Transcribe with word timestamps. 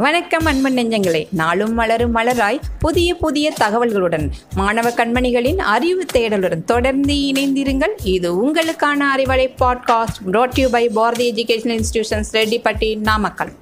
வணக்கம் 0.00 0.44
அன்பு 0.44 0.68
நெஞ்சங்களே. 0.70 1.26
நாளும் 1.32 1.74
மலரும் 1.74 2.14
மலராய் 2.14 2.60
புதிய 2.78 3.14
புதிய 3.14 3.52
தகவல்களுடன் 3.60 4.30
மாணவ 4.54 4.90
கண்மணிகளின் 4.90 5.56
அறிவு 5.56 6.04
தேடலுடன் 6.12 6.64
தொடர்ந்து 6.64 7.14
இணைந்திருங்கள். 7.14 7.90
இது 8.02 8.46
உங்களுக்கான 8.46 9.04
Arivalai 9.16 9.54
podcast 9.60 10.20
brought 10.32 10.60
you 10.60 10.68
by 10.70 10.88
Bharathi 10.88 11.32
education 11.32 11.80
institutions 11.80 12.30
Rettipatti 12.32 12.98
Namakkal. 12.98 13.52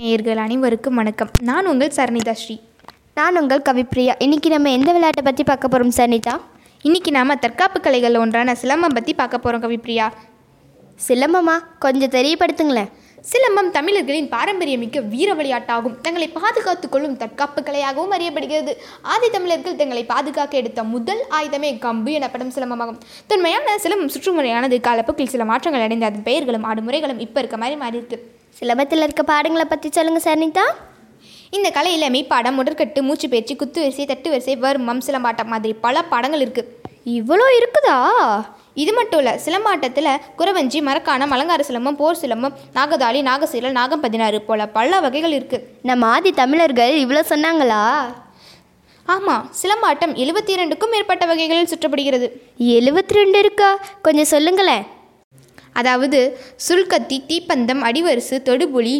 நேயர்கள் 0.00 0.36
அனைவருக்கும் 0.36 0.94
வணக்கம். 0.94 1.30
நான் 1.42 1.66
உங்கள் 1.66 1.92
சரணிதா 1.96 2.32
ஸ்ரீ. 2.32 2.58
நான் 3.14 3.38
உங்கள் 3.40 3.62
கவிப்ரியா 3.64 4.14
இன்னைக்கு 4.18 4.50
நம்ம 4.50 4.70
எந்த 4.70 4.86
விளையாட்டை 4.86 5.24
பற்றி 5.24 5.44
பார்க்க 5.44 5.68
போகிறோம் 5.68 5.94
சனிதா 5.96 6.40
இன்னைக்கு 6.82 7.10
நாம 7.10 7.34
தற்காப்பு 7.36 7.80
கலைகள் 7.80 8.16
ஒன்றான 8.16 8.56
சிலம்பம் 8.62 8.94
பற்றி 8.94 9.14
பார்க்க 9.14 9.38
போகிறோம் 9.38 9.70
கவிப்ரியா 9.70 10.12
சிலம்பமா? 11.06 11.54
கொஞ்சம் 11.84 12.12
தெரியப்படுத்துங்களேன். 12.16 12.90
சிலம்பம் 13.30 13.70
தமிழர்களின் 13.76 14.28
பாரம்பரியமிக்க 14.32 15.00
வீர 15.12 15.30
விளையாட்டாகும். 15.38 15.96
தங்களை 16.04 16.26
பாதுகாத்துக் 16.36 16.92
கொள்ளும் 16.92 17.16
தற்காப்பு 17.20 17.60
கலையாகவும் 17.66 18.14
அறியப்படுகிறது. 18.16 18.72
ஆதி 19.12 19.28
தமிழர்கள் 19.34 19.78
தங்களை 19.80 20.02
பாதுகாக்க 20.12 20.60
எடுத்த 20.60 20.82
முதல் 20.94 21.22
ஆயுதமே 21.38 21.70
கம்பு 21.84 22.12
எனப்படும் 22.18 22.52
சிலம்பமாகும். 22.56 22.98
தொன்மையான 23.30 23.76
சிலம்பம் 23.84 24.12
சுற்றுமுறையானது 24.14 24.78
காலப்போக்கில் 24.88 25.32
சில 25.34 25.44
மாற்றங்கள் 25.50 25.84
அடைந்த 25.86 26.08
அதன் 26.10 26.26
பெயர்களும் 26.30 26.66
ஆடும் 26.70 26.86
முறைகளும் 26.88 27.22
இப்போ 27.26 27.40
இருக்க 27.44 27.58
மாதிரி 27.62 27.78
மாறி 27.82 28.00
இருக்கு 28.00 28.18
சிலம்பத்தில் 28.60 29.04
இருக்க 29.06 29.24
பாடங்களை 29.32 29.66
பற்றி 29.68 29.90
சொல்லுங்கள் 29.98 30.26
சனிதா 30.28 30.66
இந்த 31.56 31.68
கலையில் 31.76 32.12
மெய்ப்பாடம் 32.14 32.58
உடற்கட்டு 32.60 33.00
மூச்சு 33.08 33.26
பயிற்சி 33.32 33.54
குத்து 33.62 33.80
வரிசை 33.84 34.04
தட்டு 34.10 34.28
வரிசை 34.32 34.54
வர்மம் 34.64 35.04
சிலம்பாட்டம் 35.06 35.50
மாதிரி 35.54 35.74
பல 35.86 36.02
பாடங்கள் 36.12 36.44
இருக்குது 36.44 36.70
இவ்வளோ 37.18 37.46
இருக்குதா? 37.58 37.96
இது 38.74 38.92
மட்டும் 38.98 39.20
இல்லை 39.22 39.32
சிலம்பாட்டத்தில் 39.44 40.10
குறவஞ்சி 40.38 40.78
மரக்காணம் 40.88 41.32
அலங்கார 41.36 41.62
சிலம்பம் 41.68 41.98
போர் 42.00 42.20
சிலம்பம் 42.20 42.54
நாகதாளி 42.76 43.20
நாகசீலல் 43.28 43.78
நாகம் 43.78 44.02
பதினாறு 44.04 44.38
போல 44.48 44.66
பல 44.76 45.00
வகைகள் 45.04 45.34
இருக்குது 45.38 45.66
நம்ம 45.90 46.06
ஆதி 46.14 46.30
தமிழர்கள் 46.40 46.94
இவ்வளோ 47.04 47.22
சொன்னாங்களா? 47.32 47.82
ஆமாம் 49.14 49.44
சிலம்பாட்டம் 49.60 50.14
எழுபத்தி 50.22 50.52
இரண்டுக்கும் 50.56 50.92
மேற்பட்ட 50.94 51.26
வகைகளில் 51.30 51.70
சுற்றப்படுகிறது. 51.72 52.26
எழுபத்தி 52.78 53.14
ரெண்டு 53.20 53.38
இருக்கா? 53.38 53.70
கொஞ்சம் 54.02 54.30
சொல்லுங்களேன். 54.34 54.84
அதாவது 55.80 56.20
சுருள்கத்தி 56.66 57.18
தீப்பந்தம் 57.30 57.82
அடிவரிசு 57.88 58.38
தொடுபுலி 58.48 58.96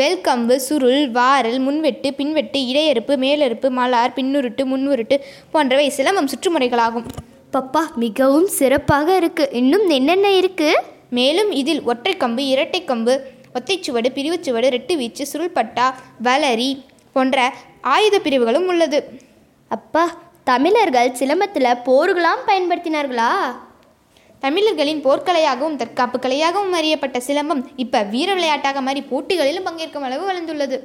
வெல்கம்பு 0.00 0.56
சுருள் 0.66 1.10
வாரல் 1.10 1.60
முன்வெட்டு 1.66 2.10
பின்வெட்டு 2.18 2.60
இடையறுப்பு 2.70 3.16
மேலறுப்பு 3.24 3.70
மலார் 3.78 4.16
பின்னுருட்டு 4.18 4.64
முன்னுருட்டு 4.72 5.18
போன்றவை 5.54 5.88
சிலம்பம் 5.98 6.30
சுற்றுமுறைகளாகும். 6.34 7.08
பப்பா 7.52 7.82
மிகவும் 7.94 8.46
சிறப்பாக 8.46 9.16
இருக்கு. 9.16 9.48
இன்னும் 9.52 9.88
என்னென்ன 9.88 10.32
இருக்கு? 10.32 10.70
மேலும் 11.10 11.50
இதில் 11.50 11.82
ஒற்றைக்கம்பு 11.82 12.42
இரட்டைக்கம்பு 12.52 13.12
ஒத்தைச்சுவடு 13.54 14.08
பிரிவுச்சுவடு 14.16 14.68
ரெட்டு 14.76 14.96
வீச்சு 14.96 15.26
சுருள்பட்டா 15.32 15.86
வளரி 16.24 16.70
போன்ற 17.12 17.54
ஆயுத 17.80 18.18
பிரிவுகளும் 18.18 18.66
உள்ளது. 18.66 18.98
அப்பா 19.68 20.04
தமிழர்கள் 20.44 21.16
சிலம்பத்தில் 21.20 21.80
போர்களாம் 21.88 22.42
பயன்படுத்தினார்களா? 22.46 23.30
தமிழர்களின் 24.38 25.04
போர்க்கலையாகவும் 25.04 25.76
தற்காப்பு 25.76 26.18
கலையாகவும் 26.18 26.76
அறியப்பட்ட 26.80 27.20
சிலம்பம் 27.20 27.62
இப்போ 27.76 28.02
வீர 28.02 28.34
விளையாட்டாக 28.34 28.80
மாறி 28.80 29.00
போட்டிகளிலும் 29.00 29.66
பங்கேற்கும் 29.68 30.06
அளவு 30.08 30.24
வளர்ந்துள்ளது. 30.32 30.78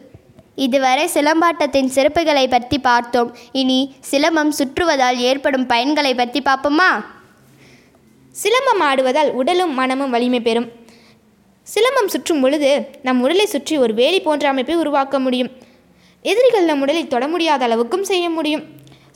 இதுவரை 0.66 1.06
சிலம்பாட்டத்தின் 1.14 1.90
சிறப்புகளை 1.96 2.44
பற்றி 2.54 2.78
பார்த்தோம். 2.90 3.30
இனி 3.62 3.80
சிலம்பம் 4.12 4.52
சுற்றுவதால் 4.60 5.18
ஏற்படும் 5.30 5.66
பயன்களை 5.72 6.14
பற்றி 6.20 6.40
பார்ப்போமா? 6.50 6.90
சிலம்பம் 8.36 8.84
ஆடுவதால் 8.90 9.32
உடலும் 9.40 9.74
மனமும் 9.80 10.14
வலிமை 10.16 10.42
பெறும். 10.48 10.68
சிலம்பம் 11.68 12.12
சுற்றும் 12.14 12.42
பொழுது 12.44 12.70
நம் 13.08 13.22
உடலை 13.26 13.46
சுற்றி 13.54 13.76
ஒரு 13.84 13.94
வேலி 14.00 14.20
போன்ற 14.28 14.46
அமைப்பை 14.52 14.76
உருவாக்க 14.84 15.16
முடியும். 15.26 15.52
எதிரிகள் 16.26 16.70
நம் 16.70 16.82
உடலை 16.86 17.04
தொட 17.14 17.26
முடியாத 17.34 17.62
அளவுக்கும் 17.68 18.10
செய்ய 18.12 18.26
முடியும். 18.38 18.64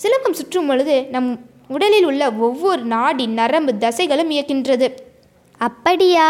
சிலம்பம் 0.03 0.37
சுற்றும் 0.39 0.69
பொழுது 0.71 0.95
நம் 1.15 1.29
உடலில் 1.75 2.07
உள்ள 2.09 2.23
ஒவ்வொரு 2.47 2.83
நாடி 2.93 3.25
நரம்பு 3.39 3.73
தசைகளும் 3.83 4.31
இயக்கின்றது 4.35 4.87
அப்படியா? 5.67 6.27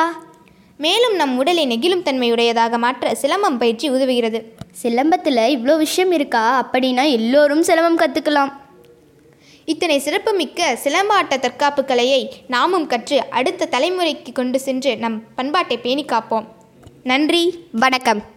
மேலும் 0.77 1.15
நம் 1.15 1.37
உடலை 1.37 1.67
நெகிழும் 1.67 2.05
தன்மையுடையதாக 2.05 2.77
மாற்ற 2.77 3.17
சிலம்பம் 3.21 3.57
பயிற்சி 3.57 3.91
உதவுகிறது. 3.91 4.43
சிலம்பத்தில் 4.83 5.41
இவ்வளோ 5.55 5.77
விஷயம் 5.77 6.11
இருக்கா? 6.11 6.69
அப்படின்னா 6.71 7.11
எல்லோரும் 7.11 7.63
சிலம்பம் 7.63 7.97
கற்றுக்கலாம் 7.97 8.51
இத்தனை 9.65 9.99
சிறப்புமிக்க 9.99 10.77
சிலம்பாட்ட 10.83 11.39
தற்காப்பு 11.39 11.85
கலையை 11.85 12.33
நாமும் 12.47 12.87
கற்று 12.87 13.23
அடுத்த 13.29 13.67
தலைமுறைக்கு 13.71 14.31
கொண்டு 14.33 14.59
சென்று 14.59 14.97
நம் 14.97 15.23
பண்பாட்டை 15.35 15.77
பேணி 15.77 16.05
காப்போம் 16.05 16.45
நன்றி. 17.03 17.67
வணக்கம். 17.71 18.33